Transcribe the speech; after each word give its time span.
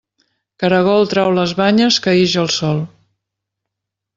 Caragol 0.63 1.05
trau 1.11 1.29
les 1.35 1.53
banyes 1.61 1.99
que 2.07 2.17
ix 2.23 2.33
el 2.45 2.51
sol. 2.59 2.83